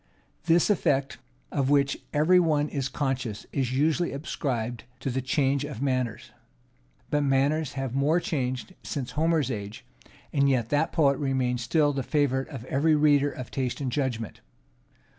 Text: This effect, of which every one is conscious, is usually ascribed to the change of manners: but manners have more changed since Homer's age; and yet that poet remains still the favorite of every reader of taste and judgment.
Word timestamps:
This 0.45 0.71
effect, 0.71 1.19
of 1.51 1.69
which 1.69 1.95
every 2.11 2.39
one 2.39 2.69
is 2.69 2.89
conscious, 2.89 3.45
is 3.51 3.77
usually 3.77 4.11
ascribed 4.13 4.85
to 4.99 5.11
the 5.11 5.21
change 5.21 5.63
of 5.63 5.79
manners: 5.79 6.31
but 7.11 7.21
manners 7.21 7.73
have 7.73 7.93
more 7.93 8.19
changed 8.19 8.73
since 8.81 9.11
Homer's 9.11 9.51
age; 9.51 9.85
and 10.33 10.49
yet 10.49 10.69
that 10.69 10.91
poet 10.91 11.19
remains 11.19 11.61
still 11.61 11.93
the 11.93 12.01
favorite 12.01 12.47
of 12.49 12.65
every 12.65 12.95
reader 12.95 13.29
of 13.31 13.51
taste 13.51 13.79
and 13.79 13.91
judgment. 13.91 14.41